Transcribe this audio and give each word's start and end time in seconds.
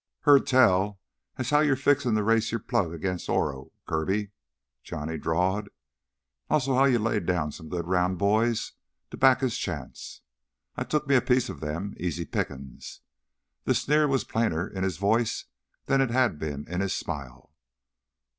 "Heard 0.21 0.47
tell 0.47 0.99
as 1.37 1.51
how 1.51 1.59
you're 1.59 1.75
fixin' 1.75 2.15
to 2.15 2.23
race 2.23 2.51
your 2.51 2.57
plug 2.59 2.99
'gainst 2.99 3.29
Oro, 3.29 3.71
Kirby," 3.85 4.31
Johnny 4.81 5.15
drawled. 5.19 5.69
"Also 6.49 6.71
as 6.71 6.77
how 6.79 6.83
you 6.85 6.97
laid 6.97 7.27
down 7.27 7.51
some 7.51 7.69
good 7.69 7.85
round 7.85 8.17
boys 8.17 8.71
to 9.11 9.17
back 9.17 9.41
his 9.41 9.59
chance. 9.59 10.21
I 10.75 10.85
took 10.85 11.05
me 11.07 11.13
a 11.15 11.21
piece 11.21 11.49
of 11.49 11.59
them—easy 11.59 12.25
pickin's." 12.25 13.01
The 13.65 13.75
sneer 13.75 14.07
was 14.07 14.23
plainer 14.23 14.67
in 14.67 14.81
his 14.83 14.97
voice 14.97 15.45
than 15.85 16.01
it 16.01 16.09
had 16.09 16.39
been 16.39 16.67
in 16.67 16.81
his 16.81 16.95
smile. 16.95 17.53